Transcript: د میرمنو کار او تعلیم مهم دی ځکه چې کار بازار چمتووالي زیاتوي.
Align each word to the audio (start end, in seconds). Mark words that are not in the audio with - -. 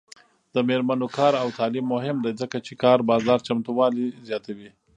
د 0.53 0.55
میرمنو 0.67 1.07
کار 1.17 1.33
او 1.41 1.47
تعلیم 1.59 1.85
مهم 1.95 2.17
دی 2.23 2.31
ځکه 2.41 2.57
چې 2.65 2.73
کار 2.83 2.97
بازار 3.11 3.39
چمتووالي 3.47 4.07
زیاتوي. 4.27 4.69